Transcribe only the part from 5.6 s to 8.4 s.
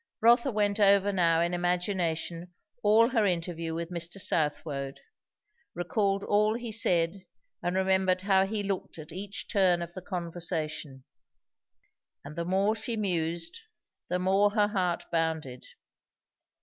recalled all he said, and remembered